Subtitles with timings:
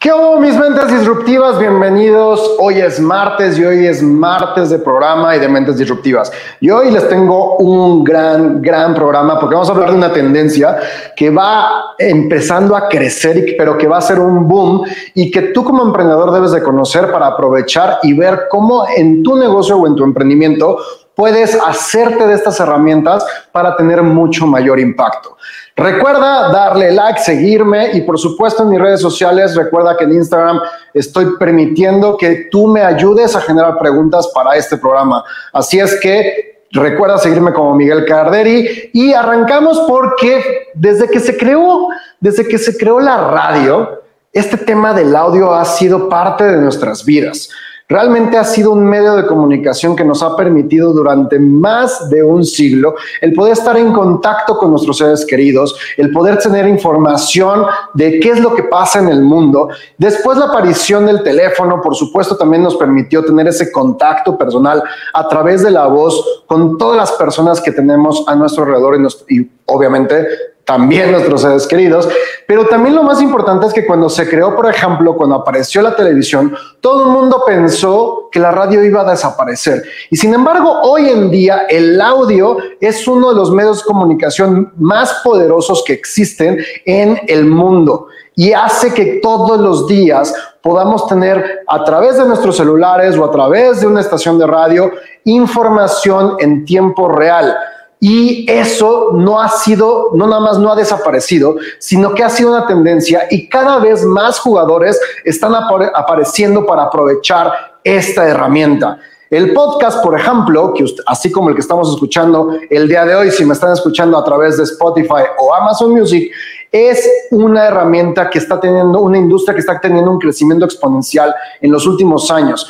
[0.00, 1.58] ¿Qué hubo mis mentes disruptivas?
[1.58, 2.54] Bienvenidos.
[2.60, 6.30] Hoy es martes y hoy es martes de programa y de mentes disruptivas.
[6.60, 10.78] Y hoy les tengo un gran, gran programa porque vamos a hablar de una tendencia
[11.16, 14.84] que va empezando a crecer, pero que va a ser un boom
[15.14, 19.36] y que tú como emprendedor debes de conocer para aprovechar y ver cómo en tu
[19.36, 20.78] negocio o en tu emprendimiento
[21.18, 25.36] puedes hacerte de estas herramientas para tener mucho mayor impacto.
[25.74, 30.60] Recuerda darle like, seguirme y por supuesto en mis redes sociales, recuerda que en Instagram
[30.94, 35.24] estoy permitiendo que tú me ayudes a generar preguntas para este programa.
[35.52, 41.88] Así es que recuerda seguirme como Miguel Carderi y arrancamos porque desde que se creó,
[42.20, 47.04] desde que se creó la radio, este tema del audio ha sido parte de nuestras
[47.04, 47.48] vidas.
[47.90, 52.44] Realmente ha sido un medio de comunicación que nos ha permitido durante más de un
[52.44, 57.64] siglo el poder estar en contacto con nuestros seres queridos, el poder tener información
[57.94, 59.70] de qué es lo que pasa en el mundo.
[59.96, 64.82] Después la aparición del teléfono, por supuesto, también nos permitió tener ese contacto personal
[65.14, 69.38] a través de la voz con todas las personas que tenemos a nuestro alrededor y,
[69.38, 70.26] y obviamente
[70.64, 72.08] también nuestros seres queridos,
[72.46, 75.96] pero también lo más importante es que cuando se creó, por ejemplo, cuando apareció la
[75.96, 79.82] televisión, todo el mundo pensó que la radio iba a desaparecer.
[80.10, 84.72] Y sin embargo, hoy en día el audio es uno de los medios de comunicación
[84.76, 90.32] más poderosos que existen en el mundo y hace que todos los días
[90.62, 94.92] podamos tener a través de nuestros celulares o a través de una estación de radio
[95.24, 97.56] información en tiempo real.
[98.00, 102.50] Y eso no ha sido, no nada más no ha desaparecido, sino que ha sido
[102.50, 108.98] una tendencia y cada vez más jugadores están apareciendo para aprovechar esta herramienta.
[109.30, 113.30] El podcast, por ejemplo, que así como el que estamos escuchando el día de hoy,
[113.30, 116.30] si me están escuchando a través de Spotify o Amazon Music,
[116.72, 121.70] es una herramienta que está teniendo, una industria que está teniendo un crecimiento exponencial en
[121.72, 122.66] los últimos años.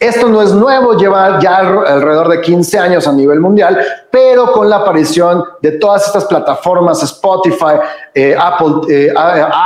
[0.00, 3.76] Esto no es nuevo, lleva ya alrededor de 15 años a nivel mundial,
[4.12, 7.80] pero con la aparición de todas estas plataformas, Spotify,
[8.14, 9.12] eh, Apple, eh,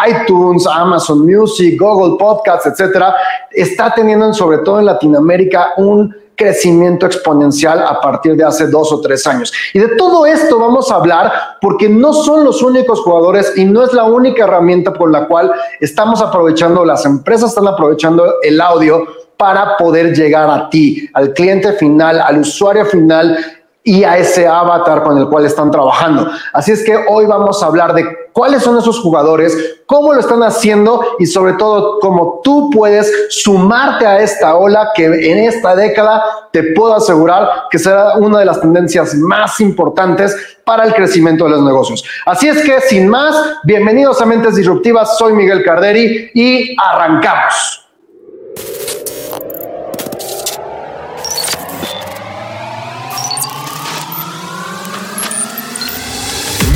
[0.09, 3.15] iTunes, Amazon Music, Google Podcasts, etcétera,
[3.51, 9.03] está teniendo, sobre todo en Latinoamérica, un crecimiento exponencial a partir de hace dos o
[9.03, 9.53] tres años.
[9.75, 11.31] Y de todo esto vamos a hablar
[11.61, 15.53] porque no son los únicos jugadores y no es la única herramienta por la cual
[15.79, 19.07] estamos aprovechando, las empresas están aprovechando el audio
[19.43, 23.37] para poder llegar a ti, al cliente final, al usuario final
[23.83, 26.31] y a ese avatar con el cual están trabajando.
[26.53, 30.45] Así es que hoy vamos a hablar de cuáles son esos jugadores, cómo lo están
[30.45, 36.23] haciendo y sobre todo cómo tú puedes sumarte a esta ola que en esta década
[36.53, 41.51] te puedo asegurar que será una de las tendencias más importantes para el crecimiento de
[41.51, 42.05] los negocios.
[42.27, 47.82] Así es que sin más, bienvenidos a Mentes Disruptivas, soy Miguel Carderi y arrancamos.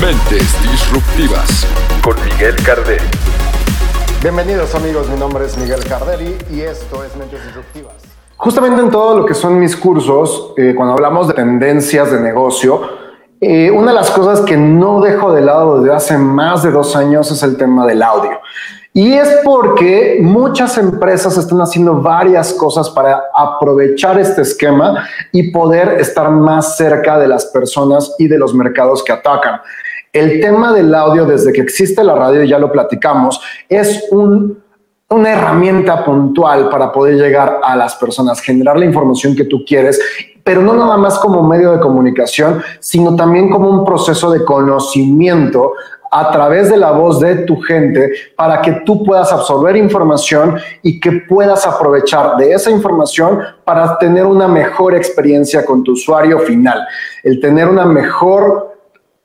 [0.07, 1.67] Mentes Disruptivas
[2.01, 3.03] con Miguel Carderi.
[4.21, 7.95] Bienvenidos amigos, mi nombre es Miguel Carderi y esto es Mentes Disruptivas.
[8.37, 12.83] Justamente en todo lo que son mis cursos, eh, cuando hablamos de tendencias de negocio,
[13.41, 16.95] eh, una de las cosas que no dejo de lado desde hace más de dos
[16.95, 18.39] años es el tema del audio.
[18.93, 25.99] Y es porque muchas empresas están haciendo varias cosas para aprovechar este esquema y poder
[25.99, 29.59] estar más cerca de las personas y de los mercados que atacan.
[30.17, 33.39] El tema del audio, desde que existe la radio, ya lo platicamos,
[33.69, 39.63] es una herramienta puntual para poder llegar a las personas, generar la información que tú
[39.63, 40.01] quieres,
[40.43, 45.73] pero no nada más como medio de comunicación, sino también como un proceso de conocimiento
[46.09, 50.99] a través de la voz de tu gente para que tú puedas absorber información y
[50.99, 56.87] que puedas aprovechar de esa información para tener una mejor experiencia con tu usuario final,
[57.23, 58.76] el tener una mejor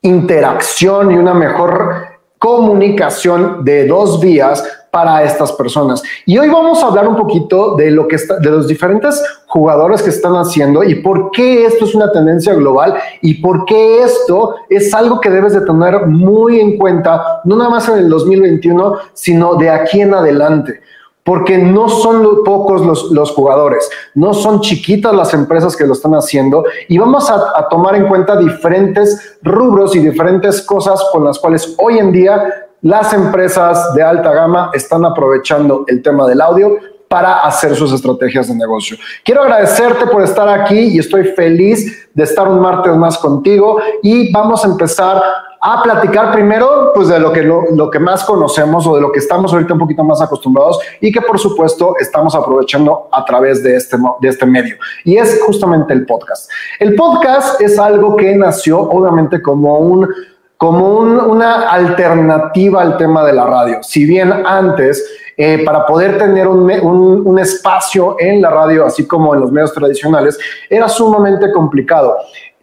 [0.03, 6.03] interacción y una mejor comunicación de dos vías para estas personas.
[6.25, 10.03] Y hoy vamos a hablar un poquito de lo que está, de los diferentes jugadores
[10.03, 14.55] que están haciendo y por qué esto es una tendencia global y por qué esto
[14.69, 18.97] es algo que debes de tener muy en cuenta, no nada más en el 2021,
[19.13, 20.81] sino de aquí en adelante
[21.23, 22.81] porque no son pocos
[23.11, 27.69] los, jugadores, no son chiquitas las empresas que lo están haciendo y vamos a, a,
[27.69, 33.13] tomar en cuenta diferentes rubros y diferentes cosas con las cuales hoy en día las
[33.13, 36.77] empresas de alta gama están aprovechando el tema del audio
[37.13, 38.97] para hacer sus estrategias de negocio.
[39.23, 44.31] Quiero agradecerte por estar aquí y estoy feliz de estar un martes más contigo y
[44.31, 45.21] vamos a empezar
[45.65, 49.19] a platicar primero pues de lo que, lo, que más conocemos o de lo que
[49.19, 53.77] estamos ahorita un poquito más acostumbrados y que por supuesto estamos aprovechando a través de
[53.77, 54.75] este, de este medio.
[55.05, 56.51] Y es justamente el podcast.
[56.79, 60.09] El podcast es algo que nació obviamente como un
[60.57, 63.79] como una alternativa al tema de la radio.
[63.83, 65.03] Si bien antes,
[65.35, 69.73] eh, para poder tener un, un, espacio en la radio, así como en los medios
[69.73, 70.39] tradicionales,
[70.69, 72.15] era sumamente complicado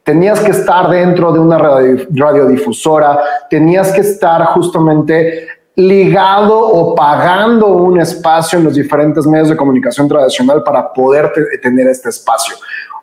[0.02, 8.00] tenías que estar dentro de una radiodifusora, tenías que estar justamente ligado o pagando un
[8.00, 11.32] espacio en los diferentes medios de comunicación tradicional para poder
[11.62, 12.56] tener este espacio.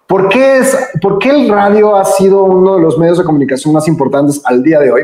[0.05, 3.73] ¿Por qué, es, ¿Por qué el radio ha sido uno de los medios de comunicación
[3.73, 5.01] más importantes al día de hoy?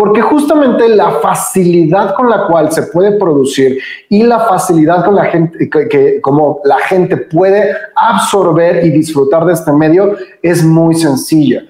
[0.00, 5.26] Porque justamente la facilidad con la cual se puede producir y la facilidad con la
[5.26, 11.64] gente que, como la gente puede absorber y disfrutar de este medio es muy sencilla.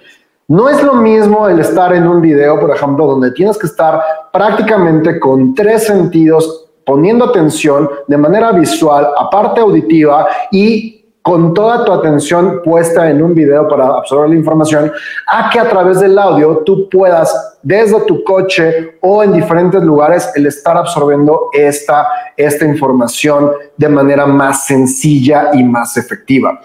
[0.47, 4.00] No es lo mismo el estar en un video, por ejemplo, donde tienes que estar
[4.33, 11.93] prácticamente con tres sentidos poniendo atención de manera visual, aparte auditiva y con toda tu
[11.93, 14.91] atención puesta en un video para absorber la información,
[15.27, 20.31] a que a través del audio tú puedas desde tu coche o en diferentes lugares
[20.35, 26.59] el estar absorbiendo esta, esta información de manera más sencilla y más efectiva.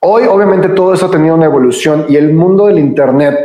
[0.00, 3.36] Hoy obviamente todo eso ha tenido una evolución y el mundo del Internet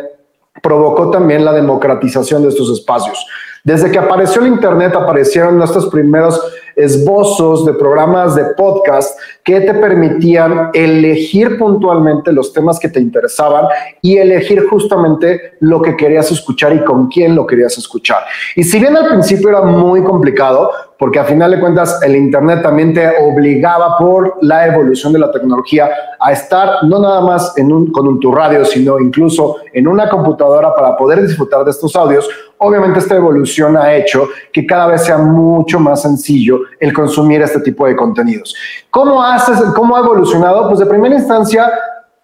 [0.62, 3.26] provocó también la democratización de estos espacios.
[3.64, 6.40] Desde que apareció el Internet aparecieron nuestros primeros
[6.75, 13.66] esbozos de programas de podcast que te permitían elegir puntualmente los temas que te interesaban
[14.02, 18.24] y elegir justamente lo que querías escuchar y con quién lo querías escuchar.
[18.56, 22.62] Y si bien al principio era muy complicado, porque a final de cuentas el Internet
[22.64, 27.74] también te obligaba por la evolución de la tecnología a estar no nada más en
[27.74, 31.94] un, con un, tu radio, sino incluso en una computadora para poder disfrutar de estos
[31.98, 32.30] audios.
[32.58, 37.60] Obviamente esta evolución ha hecho que cada vez sea mucho más sencillo el consumir este
[37.60, 38.56] tipo de contenidos.
[38.90, 40.68] ¿Cómo haces, cómo ha evolucionado?
[40.68, 41.72] Pues de primera instancia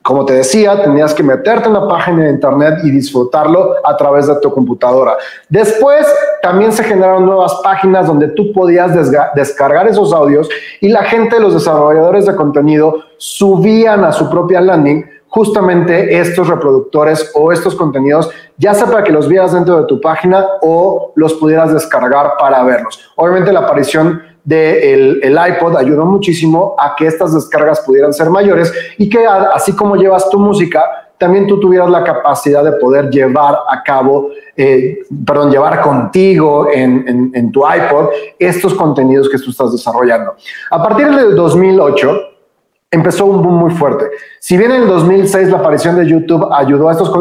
[0.01, 4.27] como te decía, tenías que meterte en la página de internet y disfrutarlo a través
[4.27, 5.17] de tu computadora.
[5.49, 6.07] Después
[6.41, 8.91] también se generaron nuevas páginas donde tú podías
[9.35, 10.49] descargar esos audios
[10.79, 17.31] y la gente, los desarrolladores de contenido, subían a su propia landing justamente estos reproductores
[17.35, 21.35] o estos contenidos, ya sea para que los vieras dentro de tu página o los
[21.35, 22.99] pudieras descargar para verlos.
[23.15, 28.73] Obviamente la aparición del el iPod ayudó muchísimo a que estas descargas pudieran ser mayores
[28.97, 30.83] y que así como llevas tu música,
[31.19, 37.31] también tú tuvieras la capacidad de poder llevar a cabo, eh, perdón, llevar contigo en,
[37.33, 38.07] en tu iPod
[38.39, 40.33] estos contenidos que tú estás desarrollando.
[40.71, 42.29] A partir del 2008,
[42.91, 44.05] empezó un boom muy fuerte.
[44.39, 47.11] Si bien en el 2006 la aparición de YouTube ayudó a estos,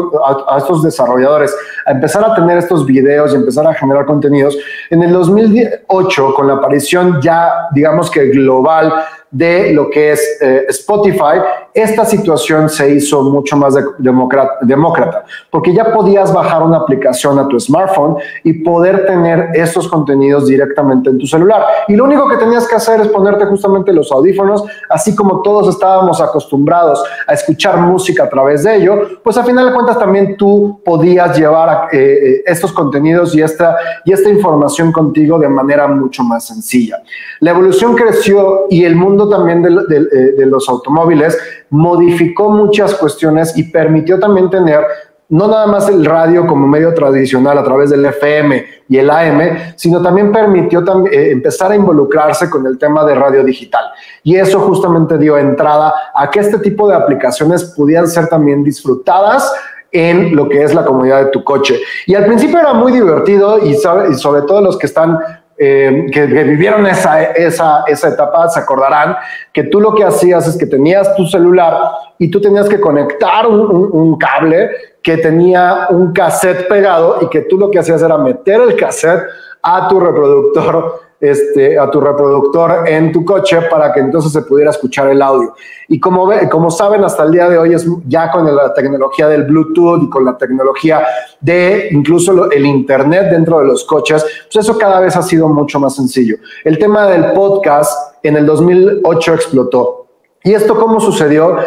[0.47, 1.55] a, estos desarrolladores
[1.85, 4.57] a empezar a tener estos videos y empezar a generar contenidos,
[4.89, 8.93] en el 2008 con la aparición ya digamos que global
[9.31, 11.39] de lo que es eh, Spotify,
[11.73, 17.59] esta situación se hizo mucho más demócrata, porque ya podías bajar una aplicación a tu
[17.59, 21.63] smartphone y poder tener estos contenidos directamente en tu celular.
[21.87, 25.67] Y lo único que tenías que hacer es ponerte justamente los audífonos, así como todos
[25.69, 30.37] estábamos acostumbrados a escuchar música a través de ello, pues a final de cuentas también
[30.37, 35.87] tú podías llevar eh, eh, estos contenidos y esta, y esta información contigo de manera
[35.87, 37.01] mucho más sencilla.
[37.39, 41.37] La evolución creció y el mundo también de, eh, los automóviles
[41.69, 44.83] modificó muchas cuestiones y permitió también tener
[45.29, 49.73] no nada más el radio como medio tradicional a través del FM y el AM,
[49.75, 53.85] sino también permitió eh, empezar a involucrarse con el tema de radio digital.
[54.23, 59.53] Y eso justamente dio entrada a que este tipo de aplicaciones pudieran ser también disfrutadas
[59.91, 61.79] en lo que es la comunidad de tu coche.
[62.07, 65.19] Y al principio era muy divertido y, y sobre todo los que están
[65.61, 69.17] eh, que, vivieron esa, esa, esa etapa se acordarán
[69.51, 71.77] que tú lo que hacías es que tenías tu celular
[72.17, 74.69] y tú tenías que conectar un, un, cable
[75.03, 79.23] que tenía un cassette pegado y que tú lo que hacías era meter el cassette
[79.61, 84.71] a tu reproductor este, a tu reproductor en tu coche para que entonces se pudiera
[84.71, 85.53] escuchar el audio.
[85.87, 89.27] Y como, ve, como saben, hasta el día de hoy es ya con la tecnología
[89.27, 91.05] del Bluetooth y con la tecnología
[91.41, 95.79] de incluso el Internet dentro de los coches, pues eso cada vez ha sido mucho
[95.79, 96.37] más sencillo.
[96.63, 99.99] El tema del podcast en el 2008 explotó.
[100.41, 101.57] ¿Y esto cómo sucedió?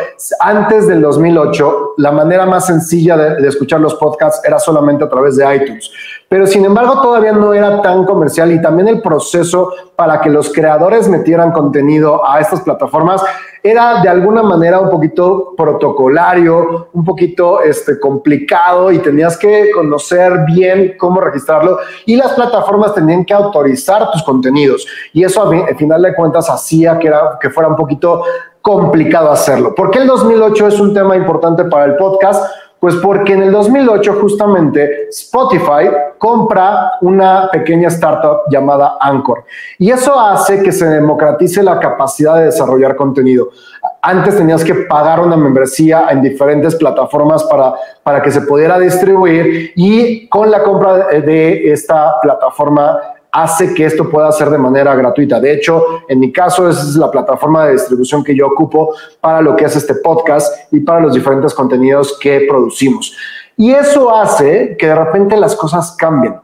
[0.41, 5.11] Antes del 2008, la manera más sencilla de, de, escuchar los podcasts era solamente a
[5.11, 5.91] través de iTunes.
[6.33, 10.51] Pero sin embargo todavía no era tan comercial y también el proceso para que los
[10.51, 13.23] creadores metieran contenido a estas plataformas
[13.63, 20.47] era de alguna manera un poquito protocolario, un poquito este, complicado y tenías que conocer
[20.47, 26.01] bien cómo registrarlo y las plataformas tenían que autorizar tus contenidos y eso al final
[26.01, 28.23] de cuentas hacía que, era, que fuera un poquito
[28.63, 29.75] complicado hacerlo.
[29.75, 32.43] ¿Por qué el 2008 es un tema importante para el podcast?
[32.83, 39.45] Pues porque en el 2008 justamente Spotify compra una pequeña startup llamada Anchor
[39.79, 43.51] y eso hace que se democratice la capacidad de desarrollar contenido.
[44.03, 49.71] Antes tenías que pagar una membresía en diferentes plataformas para, para que se pudiera distribuir
[49.77, 52.99] y con la compra de esta plataforma
[53.33, 55.41] hace que esto pueda ser de manera gratuita.
[55.41, 59.41] De hecho, en mi caso, esa es la plataforma de distribución que yo ocupo para
[59.41, 63.17] lo que es este podcast y para los diferentes contenidos que producimos.
[63.57, 66.37] Y eso hace que de repente las cosas cambien.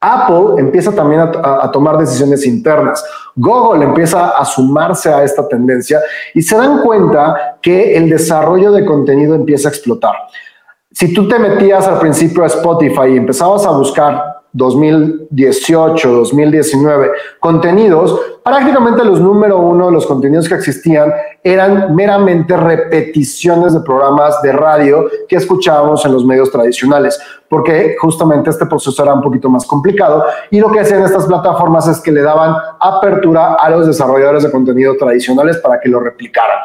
[0.00, 3.02] Apple empieza también a, a, tomar decisiones internas.
[3.36, 6.00] Google empieza a sumarse a esta tendencia
[6.34, 10.14] y se dan cuenta que el desarrollo de contenido empieza a explotar.
[10.90, 18.20] Si tú te metías al principio a Spotify y empezabas a buscar 2018, 2019, contenidos,
[18.44, 24.52] prácticamente los número uno de los contenidos que existían eran meramente repeticiones de programas de
[24.52, 27.18] radio que escuchábamos en los medios tradicionales,
[27.48, 31.88] porque justamente este proceso era un poquito más complicado y lo que hacían estas plataformas
[31.88, 36.58] es que le daban apertura a los desarrolladores de contenido tradicionales para que lo replicaran.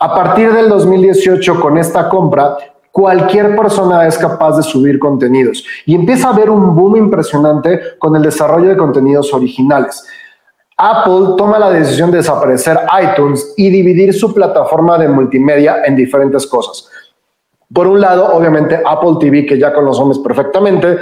[0.00, 2.56] A partir del 2018, con esta compra,
[2.92, 8.16] cualquier persona es capaz de subir contenidos y empieza a haber un boom impresionante con
[8.16, 10.04] el desarrollo de contenidos originales.
[10.76, 16.46] Apple toma la decisión de desaparecer iTunes y dividir su plataforma de multimedia en diferentes
[16.46, 16.88] cosas.
[17.72, 20.98] Por un lado, obviamente, Apple TV, que ya conocemos perfectamente.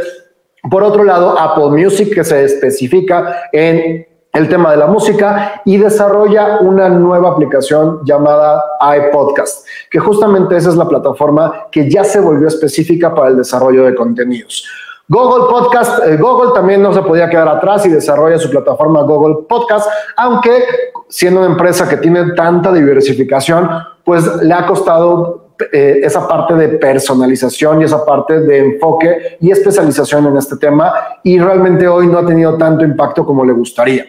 [0.68, 5.78] Por otro lado, Apple Music, que se especifica en el tema de la música y
[5.78, 12.20] desarrolla una nueva aplicación llamada iPodcast, que justamente esa es la plataforma que ya se
[12.20, 14.66] volvió específica para el desarrollo de contenidos.
[15.08, 19.46] Google Podcast, eh, Google también no se podía quedar atrás y desarrolla su plataforma Google
[19.48, 20.62] Podcast, aunque
[21.08, 23.70] siendo una empresa que tiene tanta diversificación,
[24.04, 29.50] pues le ha costado eh, esa parte de personalización y esa parte de enfoque y
[29.50, 34.06] especialización en este tema y realmente hoy no ha tenido tanto impacto como le gustaría.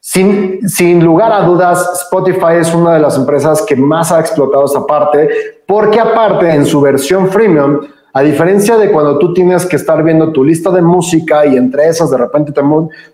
[0.00, 4.64] Sin, sin, lugar a dudas, Spotify es una de las empresas que más ha explotado
[4.64, 5.28] esta parte,
[5.66, 7.80] porque aparte en su versión freemium,
[8.18, 11.86] a diferencia de cuando tú tienes que estar viendo tu lista de música y entre
[11.86, 12.60] esas de repente te,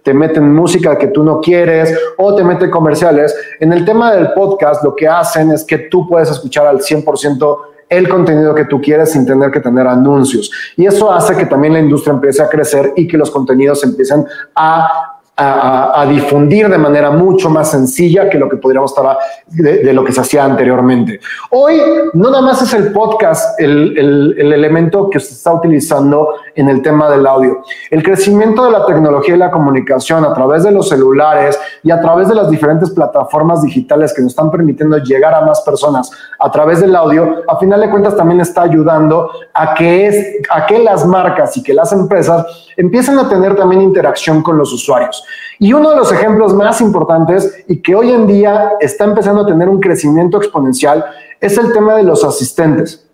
[0.02, 4.32] te meten música que tú no quieres o te meten comerciales, en el tema del
[4.32, 7.58] podcast lo que hacen es que tú puedes escuchar al 100%
[7.90, 10.50] el contenido que tú quieres sin tener que tener anuncios.
[10.74, 14.24] Y eso hace que también la industria empiece a crecer y que los contenidos empiecen
[14.54, 20.04] a a, difundir de manera mucho más sencilla que lo que podríamos estar de, lo
[20.04, 21.20] que se hacía anteriormente.
[21.50, 21.80] Hoy
[22.12, 26.82] no nada más es el podcast el, el, elemento que se está utilizando en el
[26.82, 27.62] tema del audio.
[27.90, 32.00] El crecimiento de la tecnología y la comunicación a través de los celulares y a
[32.00, 36.50] través de las diferentes plataformas digitales que nos están permitiendo llegar a más personas a
[36.50, 40.78] través del audio, a final de cuentas también está ayudando a que, es, a que
[40.78, 42.46] las marcas y que las empresas
[42.76, 45.24] empiecen a tener también interacción con los usuarios.
[45.58, 49.46] Y uno de los ejemplos más importantes y que hoy en día está empezando a
[49.46, 51.04] tener un crecimiento exponencial
[51.40, 53.08] es el tema de los asistentes.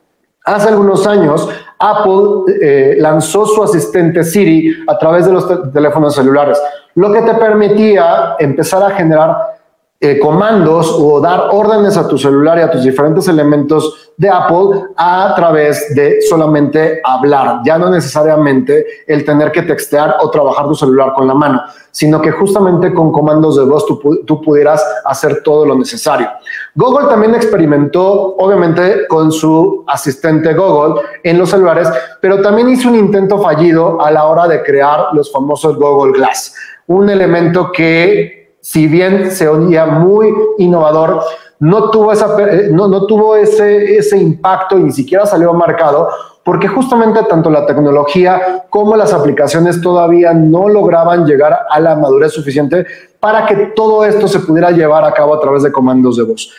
[0.44, 1.48] Hace algunos años,
[1.80, 6.60] Apple eh, lanzó su asistente Siri a través de los teléfonos celulares,
[6.94, 9.59] lo que te permitía empezar a generar
[10.02, 14.86] eh, comandos o dar órdenes a tu celular y a tus diferentes elementos de Apple
[14.96, 20.74] a través de solamente hablar, ya no necesariamente el tener que textear o trabajar tu
[20.74, 25.42] celular con la mano, sino que justamente con comandos de voz tú, tú pudieras hacer
[25.42, 26.30] todo lo necesario.
[26.74, 31.90] Google también experimentó, obviamente, con su asistente Google en los celulares,
[32.22, 36.54] pero también hizo un intento fallido a la hora de crear los famosos Google Glass,
[36.86, 38.39] un elemento que
[38.70, 41.24] si bien se oía muy innovador,
[41.58, 46.08] no tuvo, esa, eh, no, no tuvo ese, ese impacto y ni siquiera salió marcado
[46.44, 52.32] porque justamente tanto la tecnología como las aplicaciones todavía no lograban llegar a la madurez
[52.32, 52.86] suficiente
[53.18, 56.52] para que todo esto se pudiera llevar a cabo a través de comandos de voz.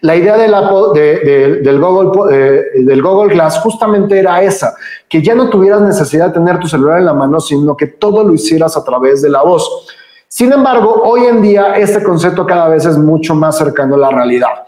[0.00, 4.76] La idea de del, Google, eh, del Google Glass justamente era esa,
[5.08, 8.22] que ya no tuvieras necesidad de tener tu celular en la mano, sino que todo
[8.22, 9.88] lo hicieras a través de la voz.
[10.30, 14.10] Sin embargo, hoy en día este concepto cada vez es mucho más cercano a la
[14.10, 14.66] realidad.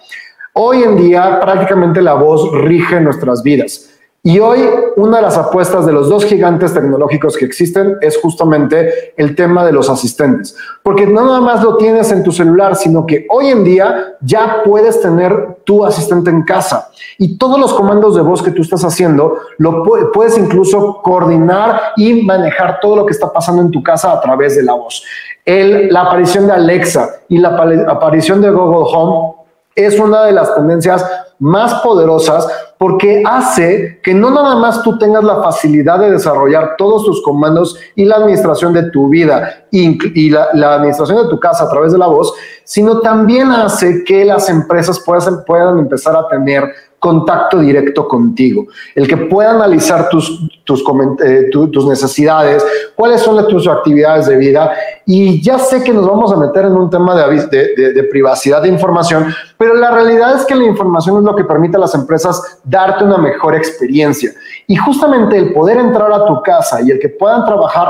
[0.54, 3.90] Hoy en día prácticamente la voz rige nuestras vidas.
[4.22, 4.60] Y hoy
[4.96, 9.64] una de las apuestas de los dos gigantes tecnológicos que existen es justamente el tema
[9.64, 13.48] de los asistentes, porque no nada más lo tienes en tu celular, sino que hoy
[13.48, 18.42] en día ya puedes tener tu asistente en casa y todos los comandos de voz
[18.42, 23.62] que tú estás haciendo lo puedes incluso coordinar y manejar todo lo que está pasando
[23.62, 25.02] en tu casa a través de la voz.
[25.44, 27.48] El, la aparición de Alexa y la
[27.88, 29.34] aparición de Google Home
[29.74, 31.04] es una de las tendencias
[31.38, 37.04] más poderosas porque hace que no nada más tú tengas la facilidad de desarrollar todos
[37.04, 41.68] tus comandos y la administración de tu vida y, la, administración de tu casa a
[41.68, 42.32] través de la voz,
[42.64, 49.08] sino también hace que las empresas puedan, puedan empezar a tener contacto directo contigo, el
[49.08, 50.84] que pueda analizar tus, tus,
[51.24, 52.64] eh, tus necesidades,
[52.94, 54.72] cuáles son tus actividades de vida.
[55.06, 57.46] Y ya sé que nos vamos a meter en un tema de,
[57.94, 61.78] de, privacidad de información, pero la realidad es que la información es lo que permite
[61.78, 64.30] a las empresas darte una mejor experiencia.
[64.66, 67.88] Y justamente el poder entrar a tu casa y el que puedan trabajar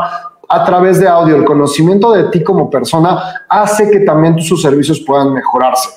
[0.49, 5.01] a través de audio, el conocimiento de ti como persona, hace que también sus servicios
[5.07, 5.91] puedan mejorarse.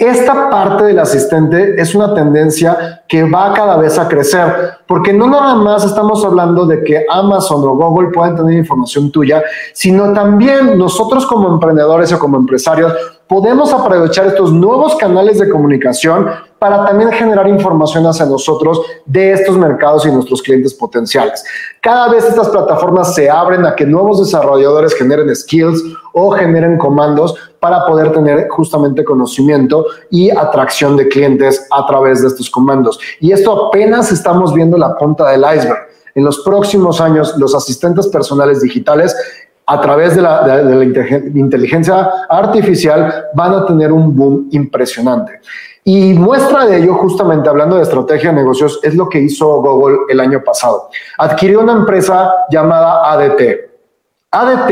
[0.00, 5.26] Esta parte del asistente es una tendencia que va cada vez a crecer, porque no
[5.26, 9.42] nada más estamos hablando de que Amazon o Google pueden tener información tuya,
[9.74, 12.94] sino también nosotros como emprendedores o como empresarios
[13.26, 16.30] podemos aprovechar estos nuevos canales de comunicación
[16.60, 21.42] para también generar información hacia nosotros de estos mercados y nuestros clientes potenciales.
[21.80, 27.34] Cada vez estas plataformas se abren a que nuevos desarrolladores generen skills o generen comandos
[27.60, 33.00] para poder tener justamente conocimiento y atracción de clientes a través de estos comandos.
[33.20, 35.88] Y esto apenas estamos viendo la punta del iceberg.
[36.14, 39.16] En los próximos años, los asistentes personales digitales
[39.66, 40.62] a través de la,
[41.34, 45.40] inteligencia artificial van a tener un boom impresionante.
[45.84, 50.00] Y muestra de ello, justamente hablando de estrategia de negocios, es lo que hizo Google
[50.08, 50.90] el año pasado.
[51.18, 53.70] Adquirió una empresa llamada ADT.
[54.30, 54.70] ADT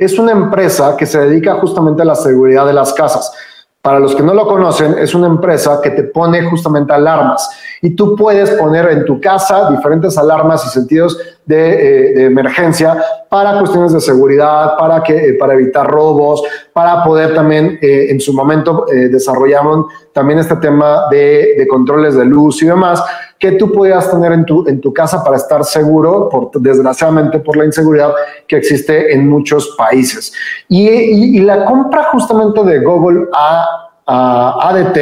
[0.00, 3.32] es una empresa que se dedica justamente a la seguridad de las casas.
[3.80, 7.48] Para los que no lo conocen, es una empresa que te pone justamente alarmas.
[7.80, 11.16] Y tú puedes poner en tu casa diferentes alarmas y sentidos
[11.46, 16.42] de, eh, emergencia para cuestiones de seguridad, para, que, eh, para evitar robos,
[16.72, 22.24] para poder también, eh, en su momento, desarrollaron también este tema de, de, controles de
[22.24, 23.02] luz y demás,
[23.38, 27.56] que tú podías tener en tu, en tu casa para estar seguro, por, desgraciadamente por
[27.56, 28.12] la inseguridad
[28.46, 30.32] que existe en muchos países.
[30.68, 34.98] Y, y, la compra justamente de Google a a ADT,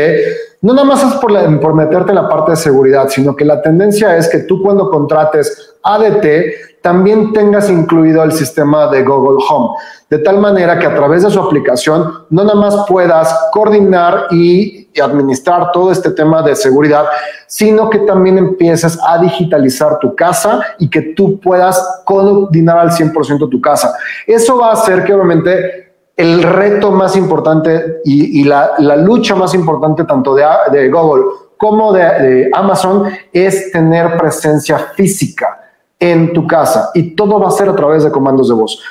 [0.62, 3.62] no nada más es por, por meterte en la parte de seguridad, sino que la
[3.62, 9.76] tendencia es que tú cuando contrates ADT también tengas incluido el sistema de Google Home,
[10.10, 14.85] de tal manera que a través de su aplicación no nada más puedas coordinar y,
[14.96, 17.04] y administrar todo este tema de seguridad,
[17.46, 23.48] sino que también empieces a digitalizar tu casa y que tú puedas coordinar al 100%
[23.48, 23.94] tu casa.
[24.26, 30.04] Eso va a hacer que obviamente el reto más importante y, la, lucha más importante
[30.04, 31.24] tanto de, Google
[31.58, 35.60] como de, Amazon es tener presencia física
[35.98, 38.82] en tu casa y todo va a ser a través de comandos de voz.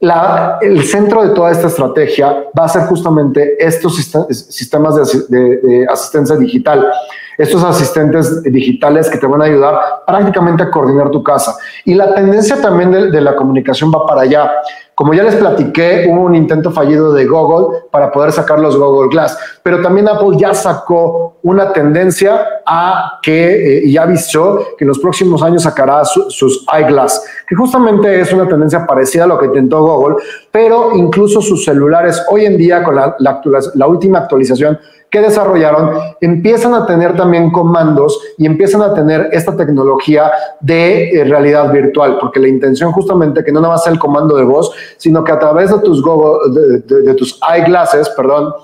[0.00, 6.90] El centro de toda esta estrategia va a ser justamente estos sistemas de, asistencia digital,
[7.36, 9.74] estos asistentes digitales que te van a ayudar
[10.06, 11.54] prácticamente a coordinar tu casa.
[11.84, 14.50] Y la tendencia también de la comunicación va para allá.
[14.94, 19.08] Como ya les platiqué, hubo un intento fallido de Google para poder sacar los Google
[19.10, 24.88] Glass, pero también Apple ya sacó una tendencia a que, eh, ya avisó que en
[24.88, 29.46] los próximos años sacará sus iGlass, que justamente es una tendencia parecida a lo que
[29.46, 34.78] intentó Google, pero incluso sus celulares hoy en día con la, la última actualización
[35.10, 40.30] que desarrollaron empiezan a tener también comandos y empiezan a tener esta tecnología
[40.60, 44.36] de eh, realidad virtual, porque la intención justamente que no nada más sea el comando
[44.36, 48.54] de voz, sino que a través de tus, de, de tus eyeglasses, perdón,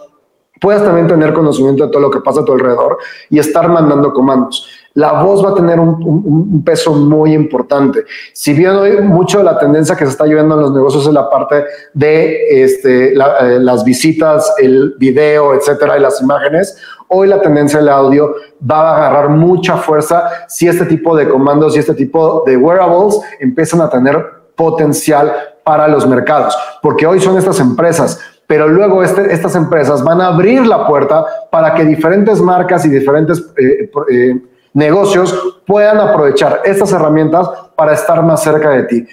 [0.61, 2.99] puedas también tener conocimiento de todo lo que pasa a tu alrededor
[3.31, 4.67] y estar mandando comandos
[4.97, 8.05] la voz va a tener un, peso muy importante.
[8.33, 11.13] Si bien hoy mucho de la tendencia que se está llevando en los negocios es
[11.13, 17.43] la parte de este, eh, las visitas, el video, etcétera, y las imágenes, hoy la
[17.43, 18.35] tendencia del audio
[18.69, 23.21] va a agarrar mucha fuerza si este tipo de comandos y este tipo de wearables
[23.39, 24.25] empiezan a tener
[24.57, 25.31] potencial
[25.63, 30.29] para los mercados, porque hoy son estas empresas pero luego este, estas empresas van a
[30.29, 34.41] abrir la puerta para que diferentes marcas y diferentes eh, eh,
[34.73, 39.07] negocios puedan aprovechar estas herramientas para estar más cerca de ti.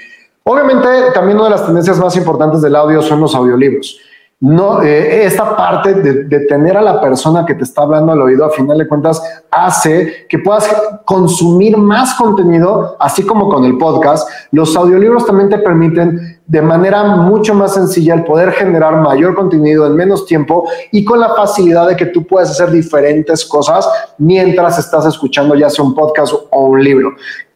[0.43, 3.99] Obviamente, también una de las tendencias más importantes del audio son los audiolibros.
[4.41, 8.43] no, eh, esta parte de, tener a la persona que te está hablando al oído,
[8.43, 10.69] a final de cuentas, hace que puedas
[11.05, 14.29] consumir más contenido, así como con el podcast.
[14.51, 19.87] Los audiolibros también te permiten de manera mucho más sencilla el poder generar mayor contenido
[19.87, 24.77] en menos tiempo y con la facilidad de que tú puedes hacer diferentes cosas mientras
[24.77, 27.11] estás escuchando ya sea un podcast o un libro.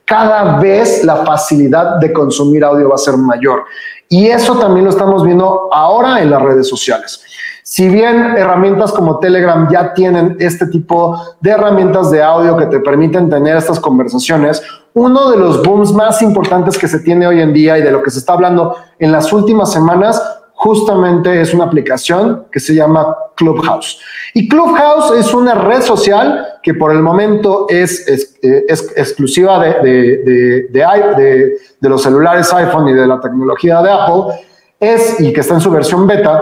[0.06, 3.66] Cada vez la facilidad de consumir audio va a ser mayor.
[4.08, 7.27] Y eso también lo estamos viendo ahora en las redes sociales.
[7.70, 12.80] Si bien herramientas como Telegram ya tienen este tipo de herramientas de audio que te
[12.80, 17.52] permiten tener estas conversaciones, uno de los booms más importantes que se tiene hoy en
[17.52, 21.66] día y de lo que se está hablando en las últimas semanas justamente es una
[21.66, 24.00] aplicación que se llama Clubhouse.
[24.34, 28.08] Y Clubhouse es una red social que por el momento es,
[28.44, 28.64] eh,
[28.96, 34.40] exclusiva de, de, de, de, los celulares iPhone y de la tecnología de Apple,
[34.80, 36.42] es, y que está en su versión beta,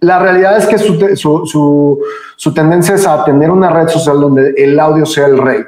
[0.00, 5.06] la realidad es que su, tendencia es a tener una red social donde el audio
[5.06, 5.62] sea el rey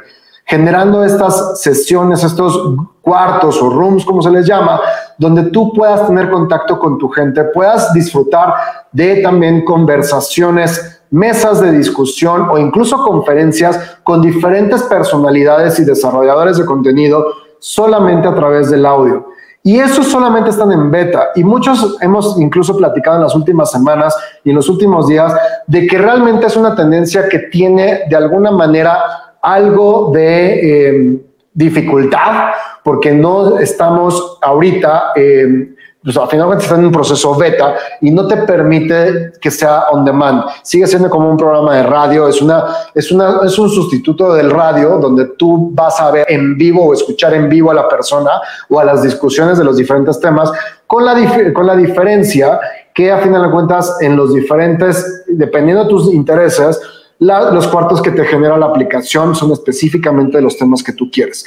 [0.47, 4.81] generando estas sesiones, estos cuartos o rooms, como se les llama,
[5.17, 8.55] donde tú puedas tener contacto con tu gente, puedas disfrutar
[8.93, 16.67] de también conversaciones, mesas de discusión o incluso conferencias con diferentes personalidades y desarrolladores de
[16.67, 17.25] contenido
[17.59, 19.27] solamente a través del audio.
[19.67, 21.31] Y eso solamente están en beta.
[21.35, 25.35] Y muchos hemos incluso platicado en las últimas semanas y en los últimos días
[25.67, 28.99] de que realmente es una tendencia que tiene de alguna manera
[29.41, 31.21] algo de em,
[31.55, 32.51] dificultad
[32.83, 35.74] porque no estamos ahorita, eh,
[36.05, 40.05] pues al final está en un proceso beta y no te permite que sea on
[40.05, 40.45] demand.
[40.63, 44.51] Sigue siendo como un programa de radio, es, una, es, una, es un sustituto del
[44.51, 48.33] radio donde tú vas a ver en vivo o escuchar en vivo a la persona
[48.69, 50.53] o a las discusiones de los diferentes temas,
[50.87, 51.15] con la,
[51.55, 52.61] con la diferencia
[52.95, 56.79] que a final de cuentas en los diferentes, dependiendo de tus intereses,
[57.19, 61.45] los cuartos que te genera la aplicación son específicamente los temas que tú quieres.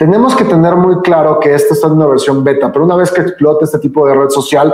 [0.00, 3.12] Tenemos que tener muy claro que esta está en una versión beta, pero una vez
[3.12, 4.72] que explote este tipo de red social,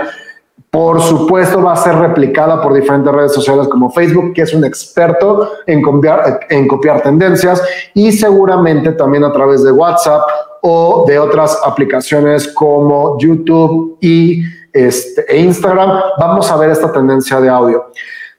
[0.71, 4.63] por supuesto va a ser replicada por diferentes redes sociales como Facebook, que es un
[4.63, 7.61] experto en copiar, en copiar tendencias,
[7.93, 10.21] y seguramente también a través de WhatsApp
[10.61, 17.41] o de otras aplicaciones como YouTube y este, e Instagram, vamos a ver esta tendencia
[17.41, 17.87] de audio.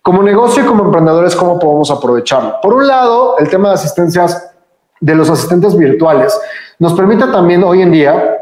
[0.01, 2.55] Como negocio y como emprendedores, ¿cómo podemos aprovecharlo?
[2.63, 4.55] Por un lado, el tema de asistencias
[5.01, 6.35] de los asistentes virtuales
[6.79, 8.39] nos permite también hoy en día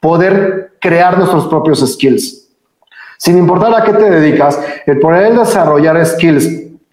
[0.00, 2.48] poder crear nuestros propios skills.
[3.18, 6.48] Sin importar a qué te dedicas, el poder desarrollar skills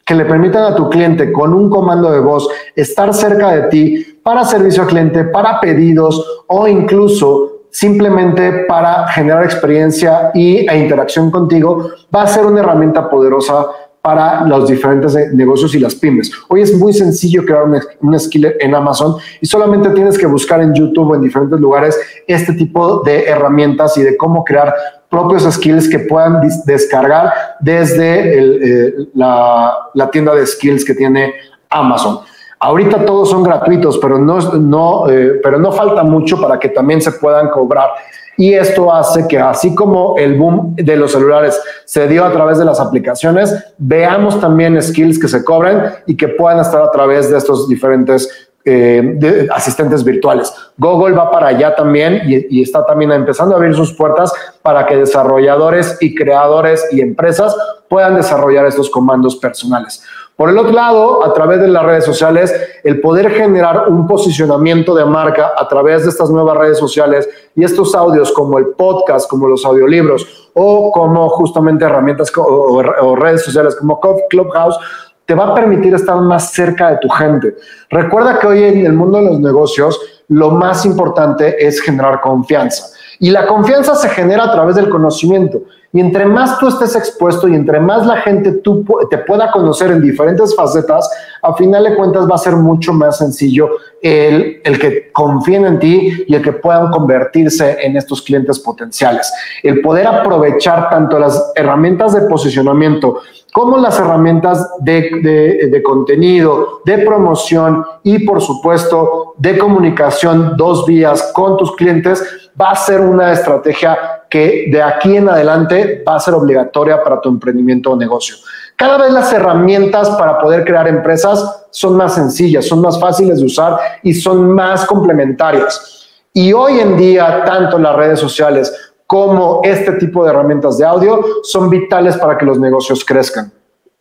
[0.05, 4.19] que le permitan a tu cliente con un comando de voz estar cerca de ti
[4.23, 11.29] para servicio al cliente, para pedidos o incluso simplemente para generar experiencia y, e interacción
[11.29, 13.67] contigo, va a ser una herramienta poderosa
[14.07, 16.31] para los diferentes negocios y las pymes.
[16.47, 17.65] Hoy es muy sencillo crear
[17.99, 21.99] un, skill en Amazon y solamente tienes que buscar en YouTube o en diferentes lugares
[22.25, 24.73] este tipo de herramientas y de cómo crear
[25.09, 29.75] propios skills que puedan descargar desde eh, la,
[30.09, 31.33] tienda de skills que tiene
[31.69, 32.19] Amazon.
[32.61, 37.01] Ahorita todos son gratuitos, pero no, no, eh, pero no falta mucho para que también
[37.01, 37.89] se puedan cobrar.
[38.37, 42.59] Y esto hace que así como el boom de los celulares se dio a través
[42.59, 47.31] de las aplicaciones, veamos también skills que se cobran y que puedan estar a través
[47.31, 50.53] de estos diferentes eh, asistentes virtuales.
[50.77, 54.85] Google va para allá también y, y, está también empezando a abrir sus puertas para
[54.85, 57.55] que desarrolladores y creadores y empresas
[57.87, 60.03] puedan desarrollar estos comandos personales.
[60.37, 64.93] Por el otro lado, a través de las redes sociales, el poder generar un posicionamiento
[64.93, 69.27] de marca a través de estas nuevas redes sociales y estos audios como el podcast,
[69.27, 74.77] como los audiolibros o como justamente herramientas o, redes sociales como Clubhouse,
[75.25, 77.55] te va a permitir estar más cerca de tu gente.
[77.89, 82.95] Recuerda que hoy en el mundo de los negocios, lo más importante es generar confianza.
[83.19, 85.61] Y la confianza se genera a través del conocimiento.
[85.93, 89.89] Y entre más tú estés expuesto y entre más la gente tú te pueda conocer
[89.91, 91.09] en diferentes facetas,
[91.41, 93.69] a final de cuentas va a ser mucho más sencillo
[94.01, 99.31] el, el que confíen en ti y el que puedan convertirse en estos clientes potenciales.
[99.63, 103.21] El poder aprovechar tanto las herramientas de posicionamiento
[103.53, 110.85] como las herramientas de, de, de, contenido, de promoción y por supuesto de comunicación dos
[110.85, 116.15] vías con tus clientes, va a ser una estrategia que de aquí en adelante va
[116.15, 118.35] a ser obligatoria para tu emprendimiento o negocio.
[118.75, 123.45] Cada vez las herramientas para poder crear empresas son más sencillas, son más fáciles de
[123.45, 126.07] usar y son más complementarias.
[126.33, 128.71] Y hoy en día, tanto las redes sociales
[129.07, 133.51] cómo este tipo de herramientas de audio son vitales para que los negocios crezcan.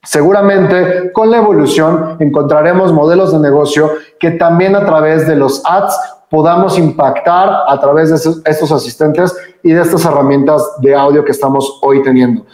[0.03, 3.90] Seguramente con la evolución encontraremos modelos de negocio
[4.21, 5.97] que también a través de los ads
[6.30, 11.78] podamos impactar a través de estos asistentes y de estas herramientas de audio que estamos
[11.82, 12.44] hoy teniendo.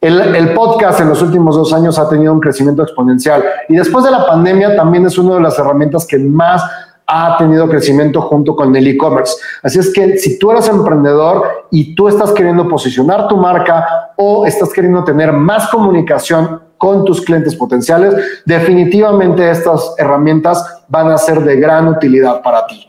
[0.00, 4.10] El, podcast en los últimos dos años ha tenido un crecimiento exponencial y después de
[4.10, 6.62] la pandemia también es una de las herramientas que más
[7.06, 9.36] ha tenido crecimiento junto con el e-commerce.
[9.62, 14.46] Así es que si tú eres emprendedor y tú estás queriendo posicionar tu marca o
[14.46, 18.14] estás queriendo tener más comunicación con tus clientes potenciales,
[18.46, 22.86] definitivamente estas herramientas van a ser de gran utilidad para ti.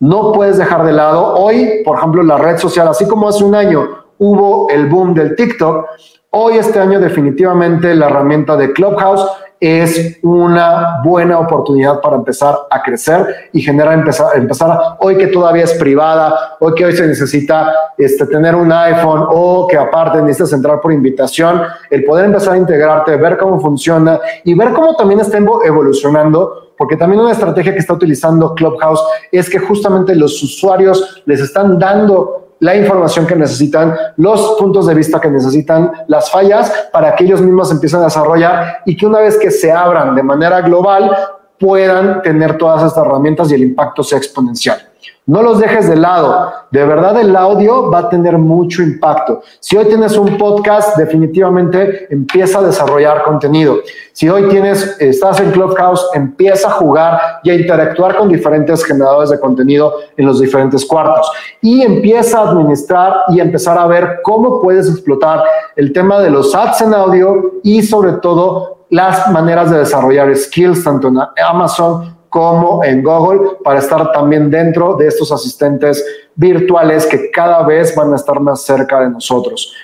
[0.00, 1.34] No puedes dejar de lado.
[1.34, 5.34] Hoy, por ejemplo, la red social, así como hace un año hubo el boom del
[5.34, 5.86] TikTok,
[6.30, 9.26] hoy este año definitivamente la herramienta de Clubhouse
[9.60, 15.64] es una buena oportunidad para empezar a crecer y generar, empezar, empezar hoy que todavía
[15.64, 20.52] es privada, hoy que hoy se necesita este, tener un iPhone o que aparte necesitas
[20.52, 25.20] entrar por invitación, el poder empezar a integrarte, ver cómo funciona y ver cómo también
[25.20, 29.00] está evolucionando, porque también una estrategia que está utilizando Clubhouse
[29.32, 34.94] es que justamente los usuarios les están dando la información que necesitan, los puntos de
[34.94, 39.20] vista que necesitan, las fallas, para que ellos mismos empiecen a desarrollar y que una
[39.20, 41.16] vez que se abran de manera global
[41.58, 44.87] puedan tener todas estas herramientas y el impacto sea exponencial.
[45.28, 46.50] No los dejes de lado.
[46.70, 49.42] De verdad el audio va a tener mucho impacto.
[49.60, 53.76] Si hoy tienes un podcast, definitivamente empieza a desarrollar contenido.
[54.14, 59.28] Si hoy tienes, estás en Clubhouse, empieza a jugar y a interactuar con diferentes generadores
[59.28, 61.30] de contenido en los diferentes cuartos.
[61.60, 65.44] Y empieza a administrar y empezar a ver cómo puedes explotar
[65.76, 70.82] el tema de los ads en audio y sobre todo las maneras de desarrollar skills
[70.82, 77.30] tanto en Amazon como en Google para estar también dentro de estos asistentes virtuales que
[77.30, 79.74] cada vez van a estar más cerca de nosotros.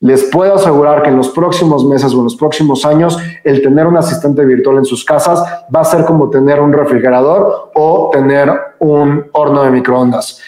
[0.00, 3.86] Les puedo asegurar que en los próximos meses o en los próximos años, el tener
[3.86, 5.42] un asistente virtual en sus casas
[5.74, 10.40] va a ser como tener un refrigerador o tener un horno de microondas.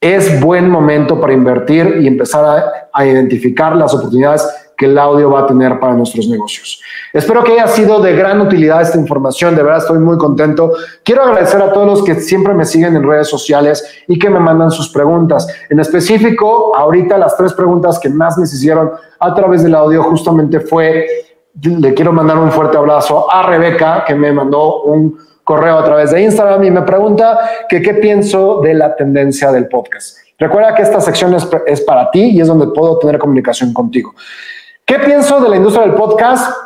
[0.00, 5.40] Es buen momento para invertir y empezar a, identificar las oportunidades que el audio va
[5.40, 6.80] a tener para nuestros negocios.
[7.12, 10.72] Espero que haya sido de gran utilidad esta información, de verdad estoy muy contento.
[11.02, 14.38] Quiero agradecer a todos los que siempre me siguen en redes sociales y que me
[14.38, 15.46] mandan sus preguntas.
[15.70, 20.60] En específico, ahorita las tres preguntas que más me hicieron a través del audio justamente
[20.60, 21.06] fue,
[21.62, 26.10] le quiero mandar un fuerte abrazo a Rebeca, que me mandó un correo a través
[26.10, 30.18] de Instagram y me pregunta que qué pienso de la tendencia del podcast.
[30.38, 34.12] Recuerda que esta sección es, es para ti y es donde puedo tener comunicación contigo.
[34.86, 36.56] ¿Qué pienso de la industria del podcast?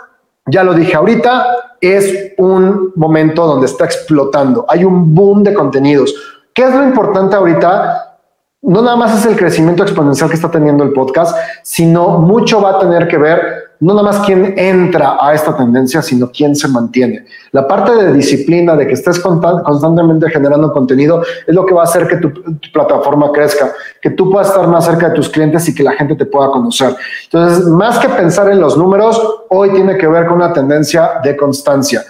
[0.44, 4.66] Ya lo dije ahorita, es un momento donde está explotando.
[4.68, 6.14] Hay un boom de contenidos.
[6.52, 8.18] ¿Qué es lo importante ahorita?
[8.61, 12.72] No nada más es el crecimiento exponencial que está teniendo el podcast, sino mucho va
[12.72, 16.69] a tener que ver no nada más quién entra a esta tendencia, sino quién se
[16.69, 17.25] mantiene.
[17.53, 21.85] La parte de disciplina, de que estés constantemente generando contenido, es lo que va a
[21.85, 22.31] hacer que tu,
[22.73, 26.14] plataforma crezca, que tú puedas estar más cerca de tus clientes y que la gente
[26.14, 26.95] te pueda conocer.
[27.25, 31.35] Entonces, más que pensar en los números, hoy tiene que ver con una tendencia de
[31.37, 32.05] constancia.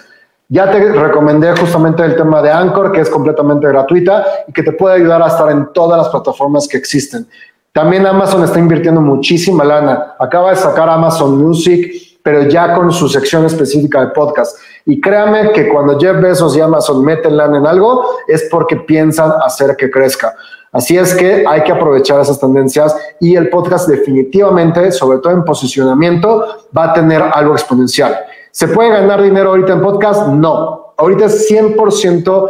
[0.49, 4.73] Ya te recomendé justamente el tema de Anchor, que es completamente gratuita y que te
[4.73, 7.25] puede ayudar a estar en todas las plataformas que existen.
[7.73, 10.15] También Amazon está invirtiendo muchísima lana.
[10.19, 14.57] Acaba de sacar Amazon Music, pero ya con su sección específica de podcast.
[14.85, 19.31] Y créame que cuando Jeff Bezos y Amazon meten lana en algo, es porque piensan
[19.45, 20.35] hacer que crezca.
[20.73, 25.45] Así es que hay que aprovechar esas tendencias y el podcast definitivamente, sobre todo en
[25.45, 28.17] posicionamiento, va a tener algo exponencial.
[28.51, 30.27] ¿Se puede ganar dinero ahorita en podcast?
[30.27, 30.93] No.
[30.97, 32.49] Ahorita es 100%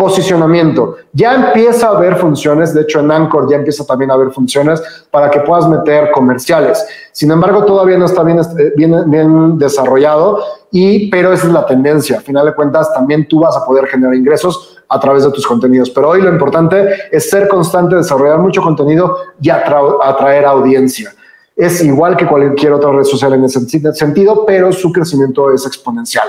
[0.00, 0.96] Posicionamiento.
[1.12, 4.80] Ya empieza a haber funciones, de hecho en Anchor ya empieza también a haber funciones
[5.10, 6.82] para que puedas meter comerciales.
[7.12, 8.40] Sin embargo, todavía no está bien,
[8.76, 12.16] bien, bien desarrollado, y, pero esa es la tendencia.
[12.16, 15.46] A final de cuentas, también tú vas a poder generar ingresos a través de tus
[15.46, 15.90] contenidos.
[15.90, 21.12] Pero hoy lo importante es ser constante, desarrollar mucho contenido y atraer audiencia.
[21.54, 23.60] Es igual que cualquier otra red social en ese
[23.92, 26.26] sentido, pero su crecimiento es exponencial.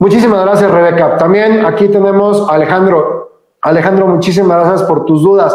[0.00, 1.18] Muchísimas gracias, Rebeca.
[1.18, 3.42] También aquí tenemos a Alejandro.
[3.60, 5.54] Alejandro, muchísimas gracias por tus dudas.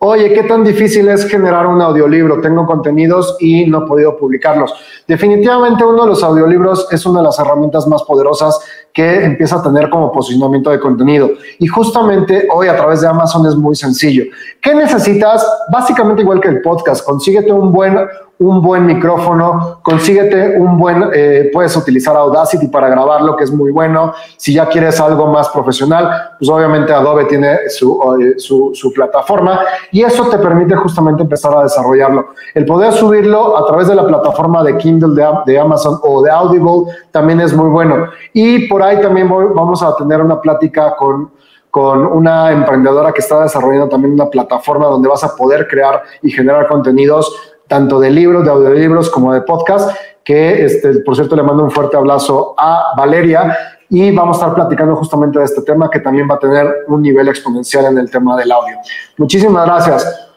[0.00, 2.40] Oye, ¿qué tan difícil es generar un audiolibro?
[2.40, 4.74] Tengo contenidos y no he podido publicarlos.
[5.06, 8.58] Definitivamente uno de los audiolibros es una de las herramientas más poderosas
[8.94, 11.30] que empieza a tener como posicionamiento de contenido.
[11.58, 14.22] Y justamente hoy a través de Amazon es muy sencillo.
[14.62, 15.44] ¿Qué necesitas?
[15.70, 17.98] Básicamente igual que el podcast, consíguete un buen,
[18.38, 23.72] un buen micrófono, consíguete un buen, eh, puedes utilizar Audacity para grabarlo, que es muy
[23.72, 24.12] bueno.
[24.36, 29.60] Si ya quieres algo más profesional, pues obviamente Adobe tiene su, eh, su, su, plataforma
[29.90, 32.28] y eso te permite justamente empezar a desarrollarlo.
[32.54, 36.30] El poder subirlo a través de la plataforma de Kindle de, de Amazon o de
[36.30, 38.06] Audible también es muy bueno.
[38.32, 41.30] Y por ahí también vamos a tener una plática con
[41.74, 46.30] con una emprendedora que está desarrollando también una plataforma donde vas a poder crear y
[46.30, 47.34] generar contenidos
[47.66, 49.90] tanto de libros, de audiolibros como de podcast,
[50.22, 54.54] que este, por cierto le mando un fuerte abrazo a Valeria y vamos a estar
[54.54, 58.08] platicando justamente de este tema que también va a tener un nivel exponencial en el
[58.08, 58.76] tema del audio.
[59.16, 60.30] Muchísimas gracias.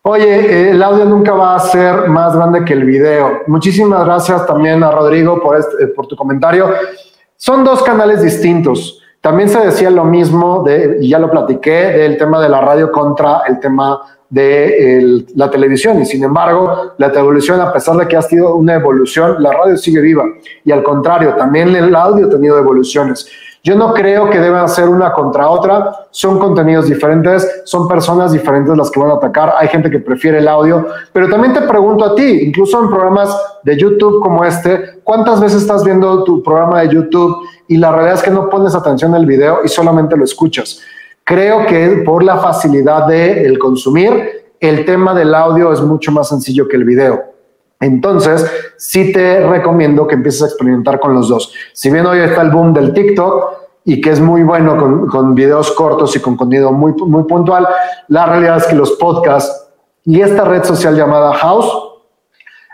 [0.00, 3.42] Oye, el audio nunca va a ser más grande que el video.
[3.46, 6.70] Muchísimas gracias también a Rodrigo por, este, por tu comentario.
[7.40, 9.00] Son dos canales distintos.
[9.20, 12.90] También se decía lo mismo, de, y ya lo platiqué, del tema de la radio
[12.90, 16.02] contra el tema de la televisión.
[16.02, 19.76] Y sin embargo la televisión a pesar de que ha sido una evolución la radio
[19.76, 20.24] sigue viva.
[20.64, 23.28] Y al contrario también el audio ha tenido evoluciones
[23.62, 25.92] yo no creo que deban ser una contra otra.
[26.10, 29.54] Son contenidos diferentes son personas diferentes las que van a atacar.
[29.58, 30.86] Hay gente que prefiere el audio.
[31.12, 35.62] Pero también te pregunto a ti incluso en programas de YouTube como este cuántas veces
[35.62, 39.26] estás viendo tu programa de YouTube y la realidad es que no pones atención al
[39.26, 40.80] video y solamente lo escuchas
[41.28, 46.30] Creo que por la facilidad de el consumir, el tema del audio es mucho más
[46.30, 47.22] sencillo que el video.
[47.80, 51.52] Entonces, sí te recomiendo que empieces a experimentar con los dos.
[51.72, 53.52] Si bien hoy está el boom del TikTok
[53.84, 57.68] y que es muy bueno con, con videos cortos y con contenido muy, muy puntual,
[58.08, 59.68] la realidad es que los podcasts
[60.04, 61.70] y esta red social llamada House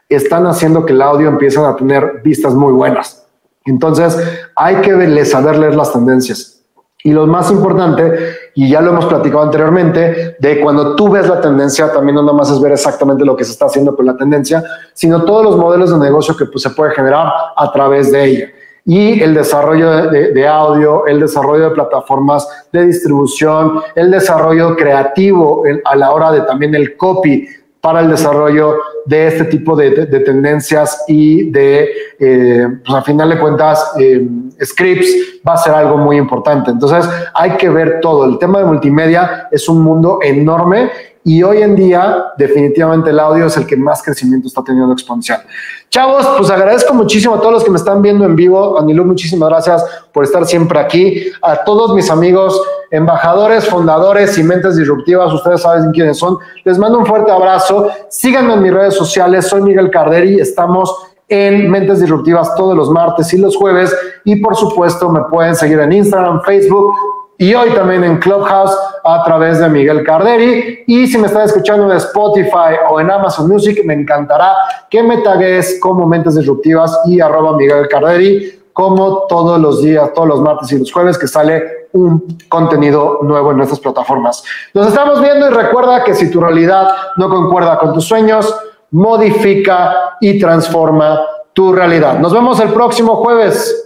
[0.09, 3.27] están haciendo que el audio empiece a tener vistas muy buenas.
[3.64, 4.17] Entonces,
[4.57, 6.62] hay que saber leer las tendencias.
[7.03, 11.40] Y lo más importante, y ya lo hemos platicado anteriormente, de cuando tú ves la
[11.40, 14.17] tendencia, también no nada más es ver exactamente lo que se está haciendo con la
[14.17, 14.62] tendencia,
[14.93, 18.47] sino todos los modelos de negocio que pues, se puede generar a través de ella.
[18.87, 25.64] Y el desarrollo de, de, audio, el desarrollo de plataformas de distribución, el desarrollo creativo
[25.85, 27.49] a la hora de también el copy
[27.81, 33.31] para el desarrollo de este tipo de, de, tendencias y de, eh, pues a final
[33.31, 34.27] de cuentas, eh,
[34.62, 36.71] scripts va a ser algo muy importante.
[36.71, 38.25] Entonces hay que ver todo.
[38.25, 40.90] El tema de multimedia es un mundo enorme
[41.27, 45.43] y hoy en día definitivamente el audio es el que más crecimiento está teniendo exponencial.
[45.89, 48.79] Chavos, pues agradezco muchísimo a todos los que me están viendo en vivo.
[48.79, 49.83] Anilú, muchísimas gracias
[50.13, 51.33] por estar siempre aquí.
[51.41, 52.61] A todos mis amigos,
[52.91, 56.37] embajadores, fundadores y mentes disruptivas, ustedes saben quiénes son.
[56.63, 57.89] Les mando un fuerte abrazo.
[58.11, 59.47] Síganme en mis redes sociales.
[59.47, 60.39] Soy Miguel Carderi.
[60.41, 60.95] Estamos
[61.27, 63.97] en Mentes Disruptivas todos los martes y los jueves.
[64.25, 66.95] Y por supuesto, me pueden seguir en Instagram, Facebook,
[67.38, 70.85] y hoy también en Clubhouse a través de Miguel Carderi.
[70.87, 74.55] Y si me están escuchando en Spotify o en Amazon Music, me encantará
[74.88, 80.29] que me tagues como Mentes Disruptivas y arroba Miguel Carderi, como todos los días, todos
[80.29, 84.42] los martes y los jueves que sale un contenido nuevo en nuestras plataformas.
[84.73, 88.55] Nos estamos viendo y recuerda que si tu realidad no concuerda con tus sueños,
[88.90, 91.20] modifica y transforma
[91.53, 92.18] tu realidad.
[92.18, 93.84] Nos vemos el próximo jueves.